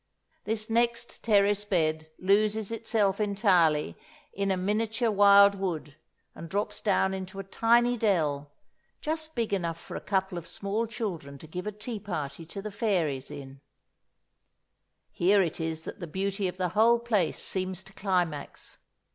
This 0.45 0.67
next 0.67 1.21
terrace 1.23 1.63
bed 1.63 2.07
loses 2.17 2.71
itself 2.71 3.19
entirely 3.19 3.95
in 4.33 4.49
a 4.49 4.57
miniature 4.57 5.11
wild 5.11 5.53
wood 5.53 5.95
and 6.33 6.49
drops 6.49 6.81
down 6.81 7.13
into 7.13 7.37
a 7.37 7.43
tiny 7.43 7.97
dell, 7.97 8.51
just 8.99 9.35
big 9.35 9.53
enough 9.53 9.79
for 9.79 9.95
a 9.95 10.01
couple 10.01 10.39
of 10.39 10.47
small 10.47 10.87
children 10.87 11.37
to 11.37 11.45
give 11.45 11.67
a 11.67 11.71
tea 11.71 11.99
party 11.99 12.47
to 12.47 12.63
the 12.63 12.71
fairies 12.71 13.29
in. 13.29 13.61
Here 15.11 15.43
it 15.43 15.59
is 15.59 15.83
that 15.85 15.99
the 15.99 16.07
beauty 16.07 16.47
of 16.47 16.57
the 16.57 16.69
whole 16.69 16.97
place 16.97 17.37
seems 17.37 17.83
to 17.83 17.93
climax. 17.93 18.79